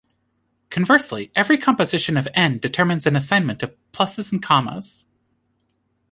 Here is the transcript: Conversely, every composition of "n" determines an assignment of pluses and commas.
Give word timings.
Conversely, 0.71 1.31
every 1.35 1.59
composition 1.59 2.17
of 2.17 2.27
"n" 2.33 2.57
determines 2.57 3.05
an 3.05 3.15
assignment 3.15 3.61
of 3.61 3.75
pluses 3.93 4.31
and 4.31 4.41
commas. 4.41 5.05